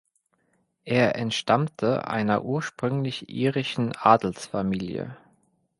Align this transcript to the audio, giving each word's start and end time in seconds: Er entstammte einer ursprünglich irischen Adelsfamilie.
Er 0.83 1.13
entstammte 1.15 2.07
einer 2.07 2.43
ursprünglich 2.43 3.29
irischen 3.29 3.95
Adelsfamilie. 3.95 5.15